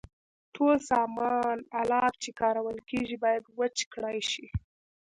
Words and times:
ټول 0.55 0.77
سامان 0.91 1.57
آلات 1.81 2.13
چې 2.23 2.29
کارول 2.41 2.77
کیږي 2.89 3.17
باید 3.23 3.43
وچ 3.59 3.77
کړای 3.93 4.19
شي. 4.31 4.45